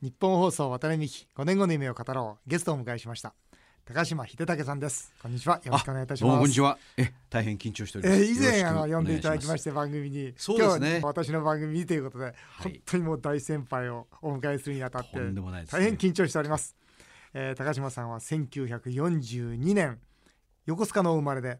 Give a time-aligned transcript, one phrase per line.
[0.00, 2.48] 日本放送渡辺美希5年後の夢を語ろう。
[2.48, 3.34] ゲストをお迎えしました。
[3.84, 5.12] 高島秀武さんです。
[5.20, 5.60] こんにちは。
[5.64, 6.38] よろしくお願いいたします。
[6.38, 6.78] こんにちは。
[6.96, 8.20] え大変緊張しております。
[8.20, 10.34] えー、以前あの呼んでいただきまして番組に。
[10.36, 10.88] そうですね。
[10.88, 15.32] 今日は私の番組にということで、はい、本当にもう大先輩をお迎えするにあたって、ね、
[15.68, 16.76] 大変緊張しております、
[17.34, 19.98] えー、高島さんは1942年
[20.66, 21.58] 横須賀の生まれで、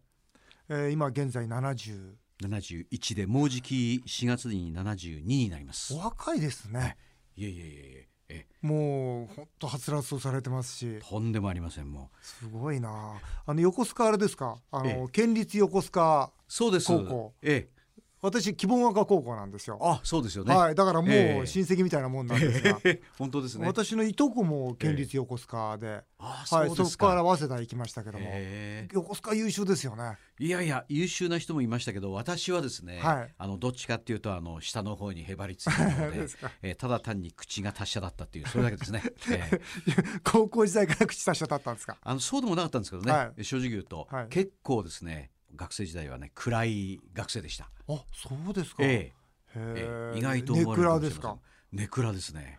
[0.69, 2.13] えー、今現在70
[2.45, 5.93] 71でもうじき4月に72になります。
[5.93, 6.97] お若いですね、はい、
[7.35, 8.18] いえいえいええ
[8.61, 10.99] もう本当はつらつとされてますし。
[11.09, 12.25] とんでもありませんもう。
[12.25, 13.21] すごいな。
[13.47, 14.59] あの横須賀あれですか？
[14.71, 16.87] あの県立横須賀そうです。
[16.87, 17.33] 高校。
[17.43, 17.78] ええ
[18.21, 19.79] 私希望学科高校なんですよ。
[19.81, 20.55] あそうですよね。
[20.55, 20.75] はい。
[20.75, 23.67] だからもう親戚みたいなもんなんですが、えー、 本当ですね。
[23.67, 28.89] 私のいとこも県立横須賀で、えー、はい、そこから早稲田行きましたけども、え。
[28.91, 30.19] ー、横須賀優秀ですよね。
[30.41, 36.29] いやいや優秀な人もいましたけど私はですね、はい、あのどっちかっていうとあの下の方にへばりついたので
[36.63, 41.97] えー、ただ単に口が達者だったっていうそれだけですね、 えー、高校時代から口達者だったんですか？
[42.01, 47.71] あのそうでもなかったんですけどね、はい、正直言うと、はい、結構ですね学生時代はね暗い学生でした。
[47.89, 49.13] あそうですか、え
[49.55, 50.15] え。
[50.17, 51.39] 意外と思われるかもしれません。
[51.73, 52.59] ネクラですね。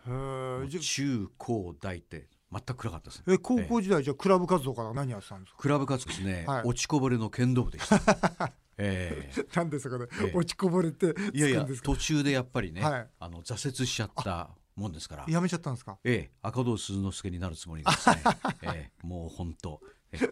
[0.80, 5.58] 中高大って全く暗かったです、え高校時代、じゃクラブ活動から何やってたんですか？
[5.58, 8.52] クラブ活動ですね、はい、落ちこぼれの剣道部でした。
[8.82, 15.26] えー、なんですかね、えー、落ちこぼれっていやいや途中でやっぱりね、はい、あの挫折しちゃったもんですから。
[15.28, 15.98] やめちゃったんですか？
[16.02, 16.30] ええ。
[16.42, 18.22] 赤道鈴之助になるつもりですね、
[18.62, 19.80] ええ、もう本当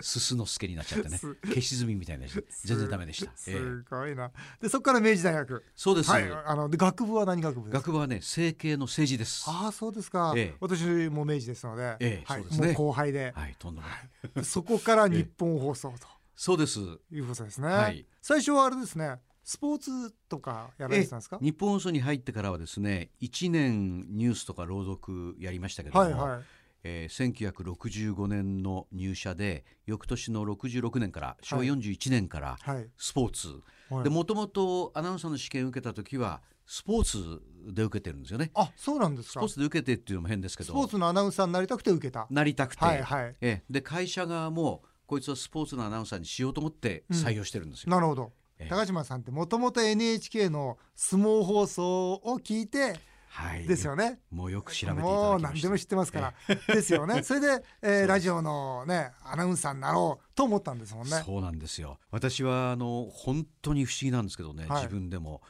[0.00, 1.18] すすのすけになっちゃってね。
[1.46, 3.32] 消し済みみたいな全然ダメでした。
[3.36, 4.30] すごいな。
[4.60, 5.64] でそこから明治大学。
[5.76, 9.44] そうです、はい、あので学部は何学部学部はね政経の政治です。
[9.46, 12.72] ああそうですか、ええ、私も明治ですので、ええはい、そうですね。
[12.74, 13.32] 後輩で。
[13.34, 14.44] はいとんでもない。
[14.44, 16.80] そこから日本放送と、そうです。
[17.10, 19.20] いうことですね、はい、最初はあれですね。
[19.44, 21.38] スポーツとかやられてたんですか？
[21.40, 32.56] 日本放送に入ってからはですね1年ニュースとか朗読やりましたけども、はいはいえー、1965年の入社で翌年の66年から昭和41年から
[32.96, 38.50] スポーツ、はい、でもともとアナウンサーの試験を受けた時はスポーツで受けてるんですよね。
[38.54, 39.32] あそうなんですか。
[39.32, 40.68] スポーツで受けてっていうのも変ですけど。
[40.68, 42.26] スポーツのアナウンサーになりたくて受けた。
[42.30, 47.84] なりたくて、はいはい、えで会社側もこいつはスポーツのアナウンサーにしようと思って採用してるんですよ。
[47.86, 48.32] うん、なるほど。
[48.68, 52.96] 高島さんってもともと NHK の相撲放送を聞いて
[53.28, 54.20] はい、ですよね。
[54.30, 56.34] もうよく調べてもう何でも知ってますから。
[56.74, 57.22] ですよね。
[57.24, 61.22] それで、えー、ラジオのねアナウンサーになろうと思ったんですもんね。
[61.24, 61.98] そうなんですよ。
[62.10, 65.42] 私はあの本当に不思議なんですけどね、はい、自分でも。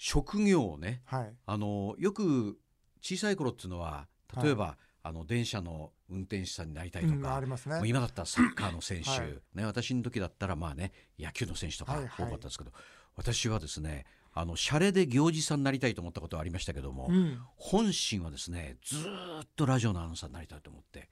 [0.00, 2.58] 職業をね、はい、あのよく
[3.02, 4.08] 小さい頃っていうのは
[4.42, 9.20] 例えば、はい、あの電車の運転手さんになりたいとか、うんね、今だったらサッカーの選手、
[9.54, 12.72] ね私の時だったらまあね野球の選手とか多かったんですけど、
[13.14, 21.08] 私はですねあのシャレで行司さんになりたいと思ったことはありましたけども、うん、本心はですねずっとラジオのアナウンサーになりたいと思って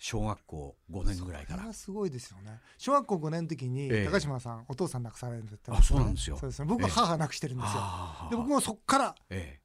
[0.00, 1.72] 小学校5年ぐらいから。
[1.74, 2.58] すごいですよね。
[2.78, 6.38] 小学校5年の時に、高島さん、お父さん亡くされるってあ、そうなんですよ。
[6.38, 6.66] そうですね。
[6.66, 7.82] 僕は母亡くしてるんですよ。
[8.30, 9.14] で、僕もそっから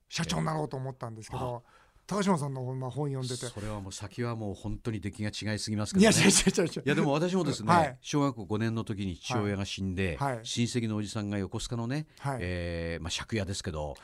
[0.09, 1.63] 社長になろうと思ったんですけど、
[2.07, 3.47] 高島さんのまあ本読んでて。
[3.47, 6.11] それはもう先はもう本当に出来が違いすぎますけど、ね、
[6.85, 13.95] いやでも私もですね、はい、小学校5年の時に父親が死んで、はい、親戚のおじさんが横須賀のね、はい、えー、まあ、借家ですけど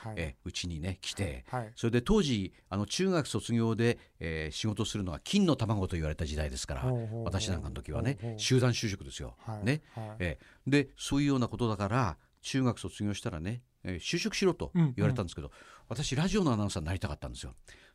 [0.46, 6.86] うち、えー、にね来て、はい、それで当時あの中学卒業で、えー、仕事するのは金の卵と言われた時代ですから
[7.24, 9.36] 私なんかの時はね集団就職ですよ。
[9.64, 9.82] ね。
[10.20, 15.58] えー、でそういうようなことだから中学卒業したらね、えー、就職しろと言われたんですけど、うんうん、
[15.90, 17.54] 私ラジオのアナウンサーになりたかったんですよ。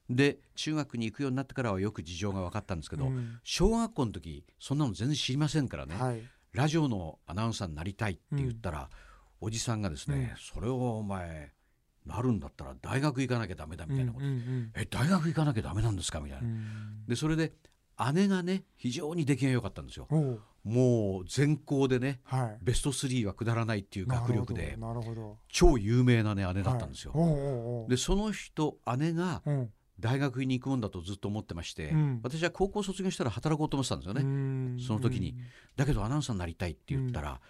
[0.08, 6.22] で中学に行くようになってからはよく事情が分かったんですけど、うん、小学校の時そんなの全然知りませんからね、はい、
[6.52, 8.82] ラジオのアナウンサーになりたいって言ったら、
[9.40, 11.52] うん、おじさんがですね、それをお前
[12.06, 16.20] なるんだったら大学行かなきゃダメだみたいなこと、うんうんうん、え大学行かなきゃダメなんですか？
[16.20, 16.48] みたいな、
[17.08, 17.52] でそれで
[18.14, 20.06] 姉がね非常に出来が良かったんですよ。
[20.62, 24.76] もう全校でね、はい、ベスト3は下らないっていう学力で
[25.48, 27.12] 超有名なね姉だったんですよ。
[27.12, 29.42] はい、でその人姉が
[29.98, 34.82] 大学に行くもんだとずっと思ってまして、うん、私は高校卒業したら働こうと思ってたんですよね。
[34.86, 35.34] その時に。
[35.76, 37.40] だけどアナウンサーになりたいって言ったら、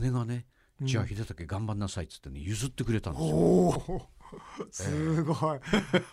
[0.00, 0.46] 姉がね
[0.80, 4.08] 「じゃあ秀武頑張んなさい」っつってね譲ってくれたんですよ。
[4.70, 5.36] すごい、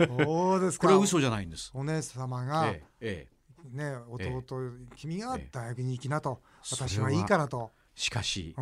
[0.08, 0.88] そうですか。
[0.88, 1.72] これは嘘じゃないんです。
[1.74, 3.28] お姉様が、ええ
[3.72, 6.42] ね弟、君が大学に行きなと、
[6.72, 7.72] 私はいいからと。
[7.96, 8.56] しかし、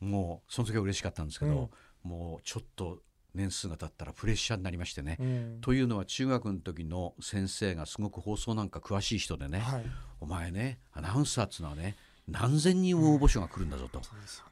[0.00, 1.70] もうその時は嬉しかったんですけど、
[2.02, 3.02] もうちょっと
[3.38, 9.84] 年数が経ったらプレッシャーになりましてね、うん、というのは中学の時の先生がすごく放送なんか詳しい人でね、はい、
[10.20, 11.96] お前ねアナウンサーっつうのはね
[12.28, 14.04] 何千人応募書が来るんだぞと、うん、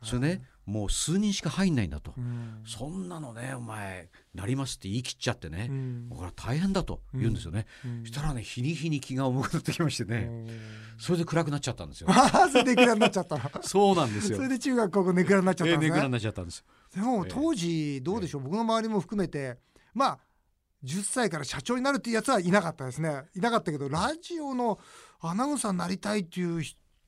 [0.03, 10.29] それねもう数人しか入んないんだと、うん、そんなのねお前なりますって言い切っちゃってね、うん、これ大変だと言うんですよね、うん、したらね日に日に気が重くなってきましてね、
[10.99, 12.09] それで暗くなっちゃったんですよ。
[12.51, 14.39] それで暗くなっちゃったそうなんですよ。
[14.39, 19.59] それで中学高校ネクラになっちゃったんですね、えー、ネクラになっちゃったんですでも当時どうでしょう、えー、僕の周りも含めて。
[19.95, 20.19] まあ
[20.85, 23.25] 10歳から社長になるっていうやつはいなかったですね。
[23.35, 24.79] いなかったけどラジオの
[25.21, 26.63] アナウンサーになりたいっていう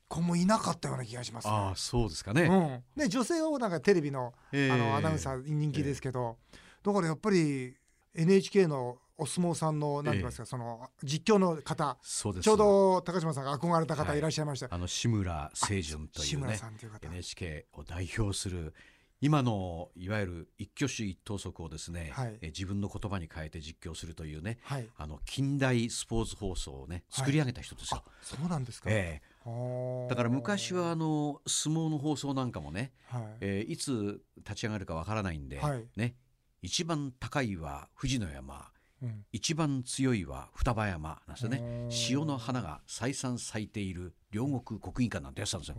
[0.09, 2.43] 子もいなかったような気がします、ね、あそうですかね。
[2.43, 6.39] うん、で女性はなんかテレビの,、あのアナウンサー人気ですけど、
[6.83, 7.77] だからやっぱり
[8.15, 11.99] NHK のお相撲さんの何て言いますか、その実況の方。
[12.03, 12.45] そうです。
[12.45, 18.75] ちょうど高島さんが憧れた方いらっしゃいました、あの志村清純というねいう NHK を代表する
[19.21, 28.03] 今のいわゆる一挙手一投足をですね、はい、え自分の言葉に変えて実況するというね、はい、あの近代スポーツ放送をね作り上げた人ですよ。
[28.05, 33.23] はい、そうなんですか、えー、だから昔はあの相撲の放送なんかもね、はい。
[33.41, 35.61] えー、いつ立ち上がるかわからないんで、
[35.97, 36.15] ね、
[36.63, 38.71] 一番高いは富士の山、
[39.03, 41.87] うん、一番強いは双葉山なんですよね。
[41.89, 45.77] 潮の花が再三咲いている両国国技館なんてやってたんですよ。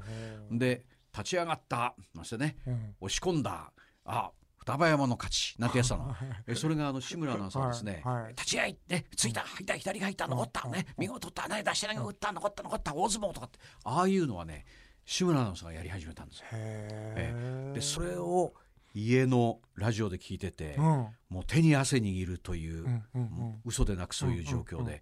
[0.51, 3.71] で立ち上がったましてね、うん、押し込んだ
[4.06, 6.15] あ双葉山の勝ちなんてやつたの
[6.45, 10.85] えそれがあの志村アナウンサーですね、はいはい、立ち合いねついた入った左が入った残ったね。
[10.97, 13.59] 見事取ったね出し投げ打った残った残った大相撲とかって。
[13.83, 14.65] ああいうのはね
[15.06, 16.45] 志村アナウンサーがやり始めたんですよ。
[16.51, 18.53] えでそれを
[18.94, 20.83] 家のラジオで聞いてて、うん、
[21.29, 25.01] もう手に汗握るという、うんうん、嘘でなくそういう状況で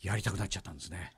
[0.00, 1.12] やりたくなっちゃったんですね。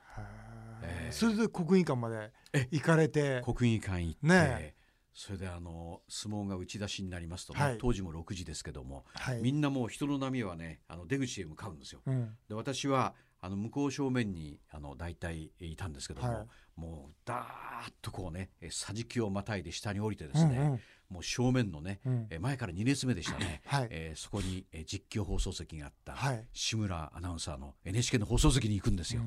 [0.82, 2.32] えー、それで国技館まで
[2.70, 3.42] 行かれて。
[3.44, 4.74] 国技館行って、ね、
[5.14, 12.02] それであの相撲が打ち出しになりますとね、はい、当時も6時ですけども、はい、みんなもう人の波はねあの出口へ向かうんですよ。
[12.06, 13.14] うん、で私は
[13.46, 16.46] あの向こう正面にあの大体いたんですけども、はい、
[16.80, 20.80] もうダーッとこうね桟敷をまたいで下に降りてですね、うんうん。
[21.10, 29.22] もう正面のね、うん、前から2列目でしたね、はい、えー、そこに、え実況放送席があった、はい、志村アナウンサーの NHK の放送席に行くんですよ。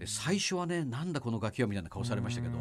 [0.00, 2.58] で最初はねなんだこのガキはみたいな顔されましたけど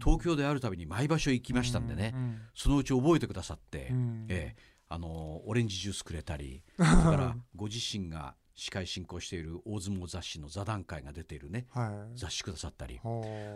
[0.00, 2.14] 東京であるたびに毎場所行きましたんでね
[2.54, 3.88] そのうち覚えてくださって、
[4.28, 13.00] えー、あのオレンジジュースくれたり それからご自身が司会進行している大相撲雑誌の座談会が出ているね、はい、雑誌くださったり。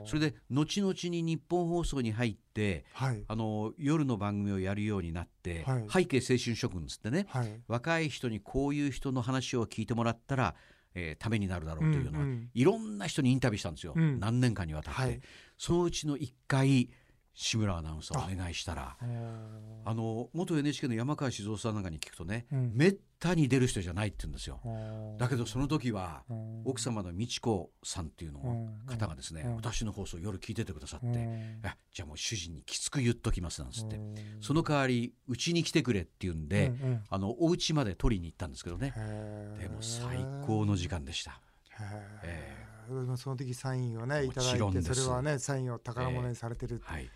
[0.05, 7.27] それで後々に日本放送に入って、はい、あの夜の番組をやるようになって、はい、背景青春諸君つってね、
[7.69, 10.55] 若い人にこういう人の話を聞いてもらったら
[10.99, 15.21] えー、ためになるだろうというのは、うんうん、いろんな人にインタビューしたんですよ、うん、何年間にわたって、はい、
[15.59, 16.89] そのうちの1回
[17.37, 18.97] 志村アナウンサーお願いしたら。
[19.85, 24.59] あの元 NHK の山川静夫さんなんかに聞くとね、うん、めったに出る人じゃないって言うんですよ。
[25.19, 26.25] だけどその時は
[26.65, 28.41] 奥様の美智子さんっていうの
[28.87, 31.59] 方がですね私の放送夜聞いててくださって
[31.93, 34.01] じゃあもう主人にきつく言っときますなんつって。
[34.41, 38.95] その代わりうちに来てくれって言うんで、うんうん、あのお家まで取りに行ったんですけどね。
[39.61, 41.39] でも最高の時間でした。
[42.25, 47.05] えー、その時サインをねいただいてそれはねサインを宝物にされてる、えーはい。
[47.05, 47.11] で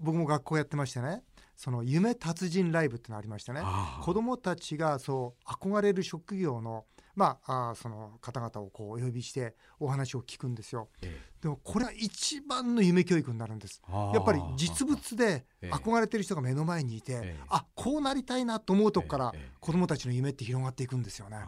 [0.00, 1.22] 僕も学校やってましてね
[1.56, 3.60] その夢達人ライブってのありましてね
[4.02, 6.84] 子どもたちがそう憧れる職業の
[7.16, 13.80] まあ、あその方々をこうお呼びしてお話を聞くんですよ、ええ、でもこれは一番の夢教育になるんです。
[14.12, 21.38] やっぱり実物で憧れてる人が目の前にいて、え、あこうなりたいなと思うとこから子どもたちの夢って広がっていくんですよね。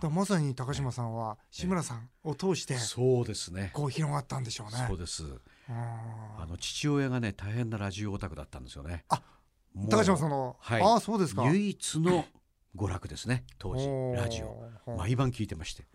[0.00, 3.70] だまさに高島さんは志村さんを通してそうですね。
[3.72, 4.84] こう広がったんでしょうね。
[4.88, 5.24] そうです
[5.68, 9.04] あの父親がね大変なラジオオタクだったんですよね。
[9.08, 9.22] あ
[9.90, 11.44] 高島さんの、はい、あそうですか。
[11.44, 12.24] 唯一の
[12.76, 14.70] 娯楽ですね当時ラジオ。
[14.96, 15.86] 毎晩聞いてまして、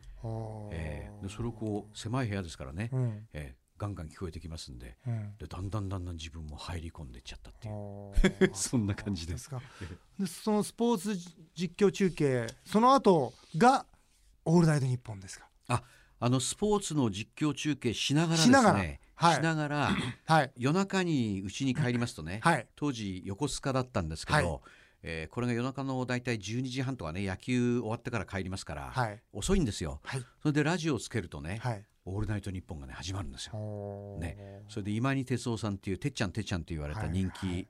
[0.71, 4.97] えー、でそれをこう狭い部屋ですからね、うん、えーガンガン聞こえてきますんで。
[5.05, 8.51] うん、でだんだんだんだん自分も入り込んでっちゃったっていう。
[8.57, 9.62] そんな感じですか。
[10.19, 11.15] でそのスポーツ
[11.55, 13.86] 実況中継その後が
[14.45, 15.47] 「オールナイトニッポン」ですか？
[15.67, 15.83] あ
[16.19, 19.89] あのスポーツの実況中継しながらですねはい、しながら、
[20.25, 24.59] はい、夜中にうちに帰りますとね、はい、当時横須賀だったんですけど、はい、
[25.01, 31.83] えー、これが夜中の大体12時半とかね野球終わってから帰りますから、はい、遅いんですよ、はい、それでラジオをつけるとね、はい。
[32.09, 34.17] オールナイトニッポンがね始まるんですよ。
[34.21, 37.67] ね、それで今に哲夫さんっていうてっちゃんてっちゃんと言われた人気、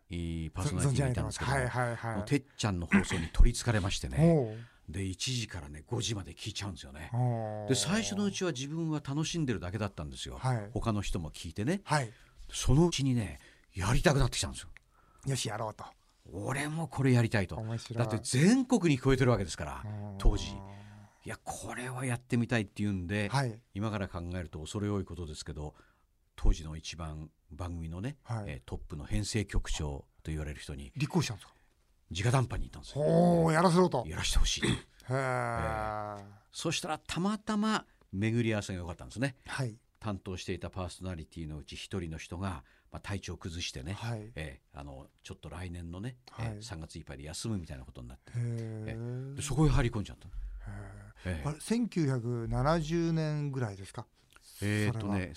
[0.54, 4.56] パーソナリティがいたんですけど、はいはいはい、てっちゃんの放送に取りつかれましてね。
[4.89, 7.12] で1時からね5時まで聞いちゃうんですよね。
[7.67, 10.38] で最初のうちは自分は楽しんでるだけだったんですよ。
[10.39, 12.12] はい、他の人も聞いてね、はい、
[12.51, 13.39] そのうちにね
[13.74, 14.70] やりたくなってきたんですよ。
[15.25, 15.84] よしやろうと。
[16.32, 17.62] 俺もこれやりたいと。
[17.94, 19.84] だって全国に聞こえてるわけですから
[20.17, 20.46] 当時。
[21.25, 25.75] いやこれはやってみたいっていうんで、はい、今から考えると恐れ多いことですけど
[26.38, 31.53] 当時の一番番組のね、はい、えー、トップの編成局長と言われる人に立候補したんですか？
[32.12, 33.04] 直談判に行ったんですよ。
[33.44, 34.04] おやらせろと。
[34.08, 34.62] やらせてほしい。
[34.62, 34.68] と。
[34.68, 34.74] へ
[35.10, 35.14] え。
[35.14, 36.20] ー、
[36.52, 39.36] そしたらたまたま巡り合わせが良かったんですね。
[39.46, 50.30] はい、担当していたパーソナリティのうち一人の人が、まあ、体調を崩してね、はい、えー、あのちょっと来年のね、はい、えー、3月いっぱいで休むみたいなことになって、えー、そこへ入り込んじゃった。
[51.26, 54.06] えー、あれ1970年ぐらいですか？
[54.62, 55.32] えっ、ー、とね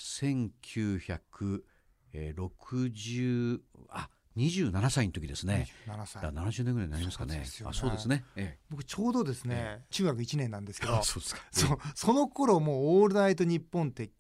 [2.12, 5.69] 1960あ27歳の時ですね。
[5.89, 6.23] 27歳。
[6.23, 7.45] だ70年ぐらいになりますかね。
[7.45, 8.59] そう、ね、あそうですね、ええ。
[8.71, 11.43] 僕ちょうどですね、ええ、中学1年なんですけど、そうですか。
[11.51, 14.11] そその頃もうオールナイトニッポンって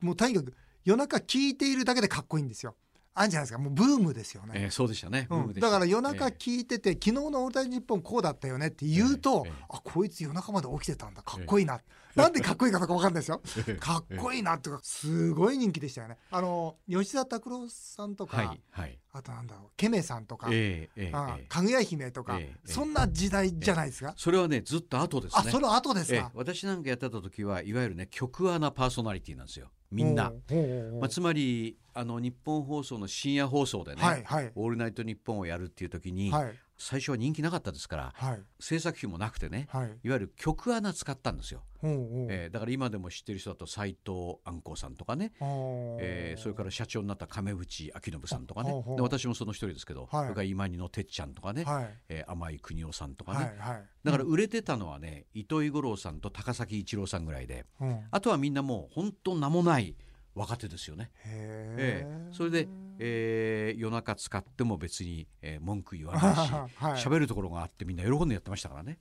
[0.00, 0.54] もうとにかく
[0.84, 2.76] 夜中聞いているだけでかっこいいんですよ。
[3.18, 3.58] あるんじゃないですか。
[3.58, 11.22] もうブームですよね、えー、そうでしたね、うん、だから夜中聞いてて、えー、昨日の「オールナイトニッポン」こうだったよねって言うと、えー、あこいつ夜中まで起きてたんだ。
[11.22, 11.80] かっこいいな、
[12.14, 13.40] なんでかっこいいかとか分かんないですよ。
[13.80, 16.18] かっこいいなっていうかすごい人気でしたよね。
[16.30, 25.42] あの吉田拓郎さんとか、はいはい、あとなんだろうケメさんとか、えーえー、かぐや姫とか、そんな時代じゃないですか、それはねずっと後ですね。
[25.46, 30.32] あその後ですか、私なんかやってた時はいわゆるね曲穴パーソナリティなんですよみんな、
[31.00, 51.88] まあ、つまりあの日本放送の深夜放送でね「はいはい、オールナイトニッポン」をやるっていう時に、はい、最初は人気なかったですから、はい、制作費もなくてね、はい、いわゆる曲穴使ったんですよ、えー、だから今でも知ってる人だと斎藤安光さんとかね、えー、それから社長になった亀渕明信さんとかねで私もその一人ですけど、はい、それから今にのてっちゃんとかね、はい。
[52.08, 59.96] えー、甘井邦夫さんとかね、はいはい、だから売れてたのはね糸井五郎さんと高崎一郎さんぐらいで、うん、あとはみんなもう本当名もない
[60.36, 61.10] 若手ですよね。
[61.24, 66.38] ええ、それで、えー、夜中使っても別に、えー、文句言わないし
[66.98, 68.98] 喋、 はい、るところがあってみんな喜んでやってましたからね。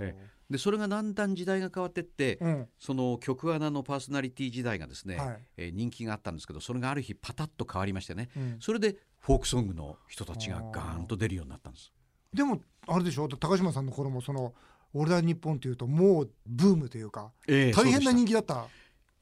[0.00, 11.92] ええ、でそれがだんだん時代が変わってって、うん、その曲穴のパーソナリティ時代がですね、はい、えー、人気があったんですけどそれがある日パタッと変わりましてね、うん、それでフォークソングの人たちがガーンと出るようになったんです。
[12.32, 13.28] でもあれでしょ？
[13.28, 14.54] 高島さんの頃もその
[14.94, 18.66] 「オールナイトニッポン」というともうブームというか、えー、大変な人気だった。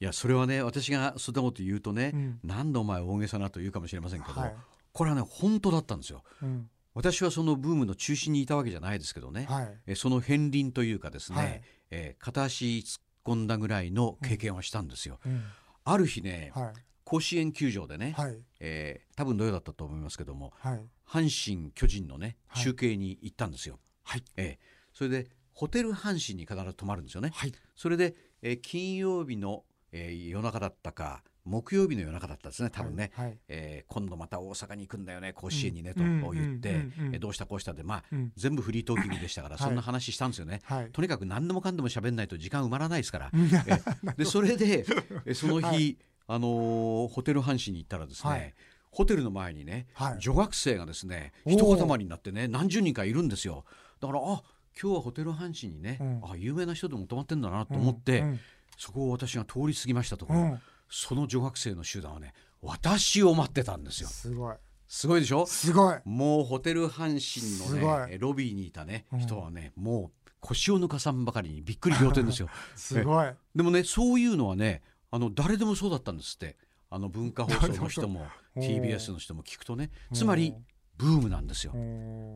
[0.04, 4.54] いやそれはね私がそんなこと言うとね、うん、何度お前大げさなと言うかもしれませんけど、はい、
[4.92, 6.22] これはね本当だったんですよ。
[6.42, 6.68] うん。
[6.92, 15.18] 私はそのブームの中心にいたわけじゃないですけどね、はい、えその片鱗というかですね、はい、えー、片足突っ込んだぐらいの経験はしたんですよ。
[15.24, 15.42] うん、
[15.84, 16.72] ある日ね、はい、
[17.04, 23.78] 甲子園球場でね、はい、えー、多分土曜だったと思いますけども、はい、阪神・巨人のね中継に行ったんですよ。
[24.02, 24.24] はい。
[24.36, 27.30] えー、それでホテル阪神に必ず泊まるんですよね。
[27.34, 29.64] はい、それで、えー、金曜日の
[29.96, 33.26] えー、夜中だったか木曜日の夜中だったですね多分ね、はい。
[33.26, 36.00] はい、えー、今度また大阪に行くんだよね甲子園にね、と
[36.32, 43.30] 言って、えどうしたこうしたでまあ、うん、全部フリートーキングでしたからそんな話したんですよね、はい、とにかく何でもかんでも喋んないと時間埋まらないですから、
[43.66, 44.84] え でそれで
[45.26, 48.54] えその日、あのー、ホテル阪神に行ったらですね、
[48.90, 49.86] ホテルの前にね、
[50.18, 53.64] 女学生がですね一塊になってね何十人かいるんですよ。
[54.00, 54.42] だからあ
[54.80, 58.40] 今日はホテル阪神にね、うん、あ有名な人でも泊まってんだなと思って、うんうん
[58.76, 64.08] そこを私が通り過ぎましたところ、うん、その女学生の集団はね私を待ってたんですよ。
[64.08, 64.54] すごい。
[64.86, 65.46] すごいでしょ？
[65.46, 65.98] すごい。
[66.04, 72.48] もうホテル阪神のねロビーにいたね、人はねもう腰を抜かさんばかりにびっくり仰天ですよ。
[72.76, 73.28] すごい。
[73.54, 76.56] でもねそういうのはねあの誰でもそうだったんですって。
[76.90, 78.24] あの文化放送の人も
[78.56, 79.90] TBS の人も聞くとね。
[80.12, 80.54] つまり
[80.96, 81.72] ブームなんですよ。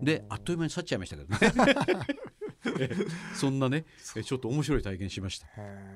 [0.03, 2.05] であっという間に去っちゃいましたけどね。
[3.35, 3.85] そんなね
[4.25, 5.47] ちょっと面白い体験しました。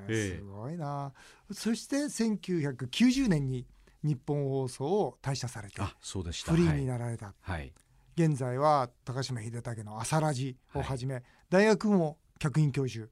[0.08, 1.12] すごいな。
[1.50, 3.66] そして1990年に
[4.02, 6.52] 日本放送を退社されてあそうでした。
[6.52, 7.34] フリーになられた。
[7.40, 7.72] はい、
[8.16, 13.08] 現在は高島秀武の「朝ラジ」をはじめ、はい、大学も客員教授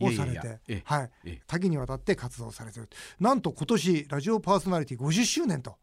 [0.00, 1.42] をされてはい。
[1.46, 2.88] 多岐にわたって活動されてる。
[3.20, 5.78] なんと今年ラジオパーソナリティ50周年と。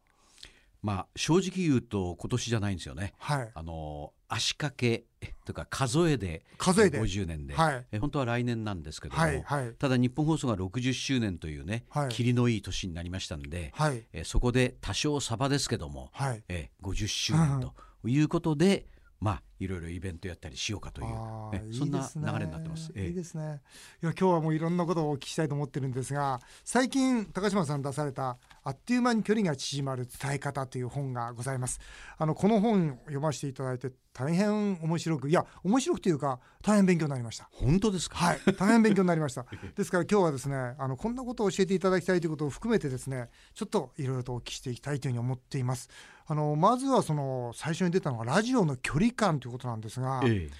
[0.82, 3.14] まあ正直言うと今年じゃないんですよね。
[3.18, 5.04] はい、あの足掛け
[5.44, 7.00] とか数えで数えで。
[7.00, 17.74] 50年で、はい、え本当は来年なんですけども、はいはい、ただ日本放送が60周年というね、はい、霧のいい年になりましたんで、はい、えそこで多少サバですけども、はい、え50周年と
[18.08, 18.86] いうことで、
[19.24, 22.92] まあいろいろイベントやったりしようかという、そんな流れになってます。
[22.94, 23.62] いいですね。
[24.02, 31.80] いや今日はもういろんなことをお聞きしたいと思ってるんですが、最近高島さん出されたあっという間に距離が縮まる伝え方という本がございます。
[32.18, 37.48] あのこの本読ませていただいて大変面白くいや面白くというか大変勉強になりました。
[37.50, 38.16] 本当ですか？
[38.16, 39.46] はい、大変勉強になりました。
[39.74, 45.88] ですから今日はですねあのこんなことを教えていただきたいということを含めてですねちょっといろいろとお聞きしていきたいというふうに思っています。
[46.26, 50.50] あのまずはその最初に出たのがラジオの距離感ということなんですが、ええ、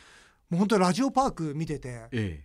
[0.51, 2.45] もう本当にラジオパーク見てて、ええ、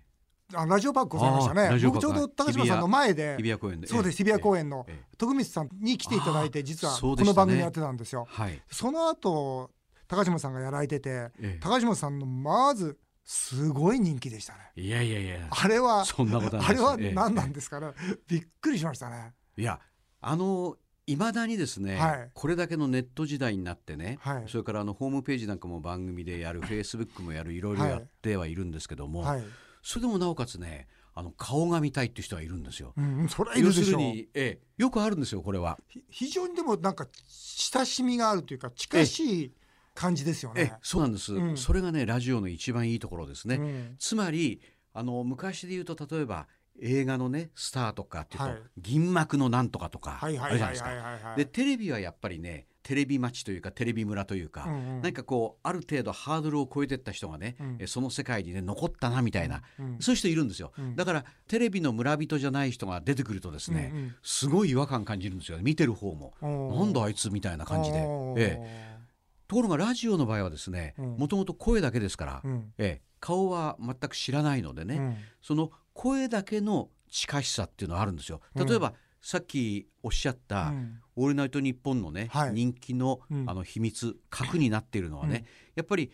[0.53, 1.79] あラジオパークございましたね。
[1.83, 4.85] 僕ちょうど高島さんの前で日比谷公園でそうです日比谷公園の
[5.17, 8.27] 徳光さんに来ていただいて実はこの番組やってたんですよ。
[8.35, 9.71] そ、ねその後
[10.07, 14.59] 高島さんがやられてて、高島さんのまずすごい人気でしたね。
[14.75, 15.47] いやいやいや。
[15.51, 17.89] あれはそんなことあれは何なんですかね、
[18.27, 19.33] びっくりしましたね。
[19.55, 19.79] いや
[20.21, 20.77] あの
[21.09, 29.43] いまだにですね、はい、これだけのネット時代になってね、はい、それからあのホームページなんかも番組でやるフェイスブックもやるいろいろやってはいるんですけども、はい、
[29.81, 32.93] それでもなおかつねあの顔が見たいっていう人はいるんですよ。
[32.95, 35.79] うん、それ要するに、ええ、よくあるんですよこれは。
[36.09, 39.53] 非常にでもなんか親しみがあるというか近しい
[39.95, 40.73] 感じですよね。
[40.83, 43.55] そうなんです、うん、それがねラジオの一番いいところですね。
[43.55, 44.61] うん、つまり
[44.93, 46.47] あの昔で言うと例えば
[46.81, 51.35] 映画のねスターとかっていうと、はい、銀幕のなんとかとかあるじゃないですか。
[51.35, 66.33] でテレビはやっぱりねテレビ町というかテレビ村というか、うんうん、なんかこうある程度ハードルを超えてった人がね、うん、その世界にね残ったなみたいな、うん、そういう人いるんですよ、うん、だからテレビの村人じゃない人が出てくるとですね、うんうん、すごい違和感感じるんですよ見てる方も。
[66.41, 67.97] なんだあいつみたいな感じで。
[67.99, 68.99] ええ。
[69.47, 72.41] ところがラジオの場合はですねもともと声だけですから、
[72.77, 78.39] ええ、顔は全く知らないのでね、その声だけの近しさっていうのはあるんですよ。
[78.55, 80.71] 例えば、うん、さっきおっしゃった
[81.17, 85.43] 「オールナイトニッポン」のね、はい、人気の,、あの秘密核になっているのはね、
[85.75, 86.09] やっぱり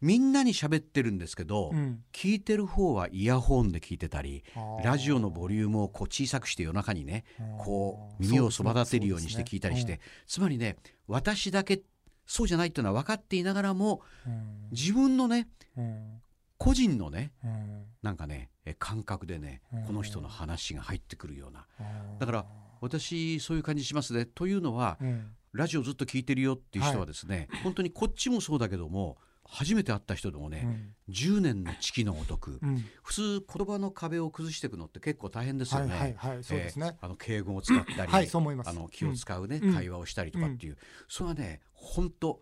[0.00, 4.42] みんなに喋ってるんですけど、うん、聞いてる方はイヤホンで聞いてたり
[4.82, 7.24] ラジオのボリュームをこう小さくして夜中にね
[7.58, 10.00] こう耳をそば立てるようにして聞いたりして、ねね。
[10.02, 10.76] うん、つまりね
[11.08, 11.82] 私だけ
[12.26, 15.46] そうじゃないっていうのは分かっていながらも、うん、自分のね、
[16.58, 21.66] 個人のね、うん、なんかね感覚でね、この人の話が入ってくるような、
[22.18, 22.46] だから
[22.80, 24.26] 私そういう感じしますね。
[24.26, 24.98] というのは、
[25.52, 29.16] ラジオずっと聞いてるよっていう人はですね、はい、本当にこっちもそうだけども
[29.48, 30.62] 初めて会った人でもね、
[31.08, 35.90] うん、10年の月のごとく、うん、普通言葉の壁を崩していくのって結構大変ですよね。
[35.90, 36.96] はいはいはい、そうですね。
[37.00, 38.16] あの敬語を使ったり、う
[38.70, 40.76] あの気を使うね、うん、会話をしたりとかっていう、
[41.08, 42.40] それはね本当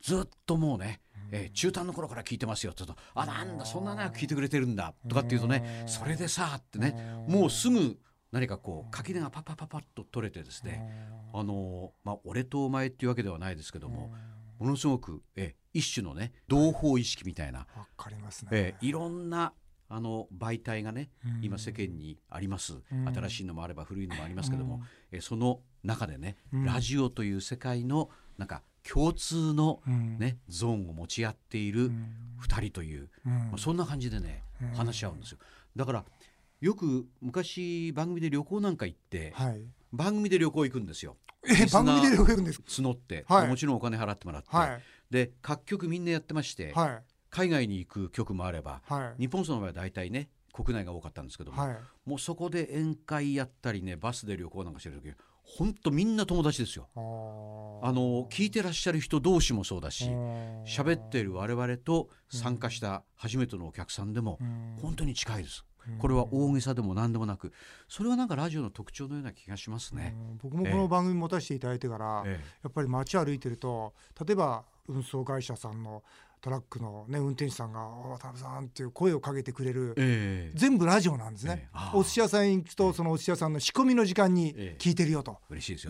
[0.00, 2.72] ずっともうね、えー、中短の頃から聞いてますよ。
[2.72, 7.98] って言うと「あなんだそんな長く聞いてくれてるんだ」とかっていうとね「それでさ」ってねもうすぐ
[8.32, 14.12] 何かこう垣根がパッパッパッパッと取れてですねあのまあ俺とお前っていうわけではないですけども
[14.58, 19.52] ものすごく、えー、一種のね同胞意識みたいな、わかりますね、えー、いろんな
[19.88, 21.10] あの媒体がね、
[21.42, 22.82] 今世間にあります、
[23.14, 31.90] 新しいのもあれば古いのもありますけども、えー、その中でね、ラジオという世界のなんか共通のね、うん、ゾーンを持ち合っている
[32.46, 35.38] 2人という、うん、まあ、そんな感じでね、うん、話し合うんですよ。
[35.74, 36.04] だから
[36.60, 39.60] よく昔番組で旅行なんか行って、はい、
[39.92, 41.16] 番組で旅行行くんですよ。
[41.48, 46.74] え番組で旅行行くんです募って、はい、もちろんお金払ってもらって、はい、で各局みんなやってまして、
[47.30, 48.80] 海外に行く局もあれば、
[49.18, 55.12] 日本その場合は大体ね国内が多かったんですけども、もうそこで宴会やったりねバスで旅行なんかしてる時
[55.46, 56.88] 本当みんな友達ですよ。
[57.82, 60.10] あの聞いてらっしゃる人同士もそうだし
[60.66, 64.38] 喋っている我々と参加した初めてのお客さんでも
[64.80, 65.64] 本当に近いです。
[65.98, 67.52] これは大げさでも何でもなく
[67.86, 70.16] それはなんかラジオの特徴のような気がしますね。
[70.42, 73.94] 僕もこの番組持たせていただいてから、ええ、やっぱり街歩いてると
[74.26, 76.02] 例えば運送会社さんの
[76.40, 85.38] トラックの、ね、運転手さんが「渡辺さん」っていう声をかけてくれる、えー、全部ラジオなんですね、えー、お寿司屋さんに行くとそのお寿司屋さんの仕込みの時間に聞いてるよと。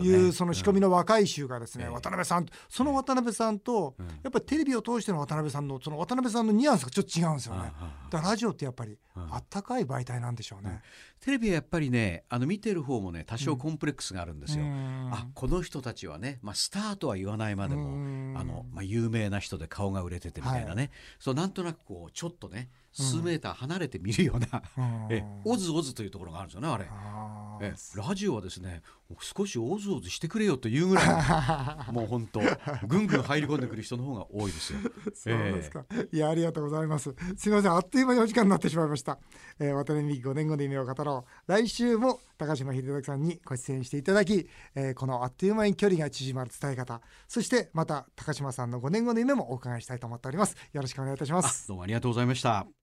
[0.01, 7.71] いうその仕込みの若い衆がですね、うん、渡辺さんその渡辺さんと、やっぱりテレビを通しての渡辺さんのその渡辺さんのニュアンスがちょっと違うんですよね。
[8.09, 10.81] だからラジオってやっぱりあったかい媒体なんでしょうね。
[11.19, 14.63] テレビはやっぱりねあの見てる方もね多少コンプレックスがあるんですよ。
[14.63, 22.69] うん、あこの人たちはね、まあ、スターとは言わないまでもあの、まあ、有名な人で顔が売れててみたいなね、はい、そうなんとなくこうちょっとね
[23.03, 26.89] 数メーター離れて見るような、うん、 えオズオズというところがあるんですよねあれ
[27.59, 28.81] えラジオはですね
[29.19, 31.05] 少しオズオズしてくれよというぐらい
[31.93, 32.41] もう本当
[32.87, 34.79] ぐんぐん入り込んでくる人の方が多いですよ。
[35.15, 37.15] そうですか、えー、いやありがとうございます。
[37.37, 39.17] すみませんあっという間にお時間になってしまいました、
[39.59, 41.51] えー、渡辺美希5年後の夢を語ろう。
[41.51, 47.01] 来週も高島秀明さんにご出演していただき、えー、このあっという間に距離が縮まる伝え方。
[47.27, 50.55] そしてまた高島さんの5年後の夢もお伺いしたいと思っております。
[50.73, 51.67] よろしくお願いいたします。
[51.67, 52.77] どうもありがとうございました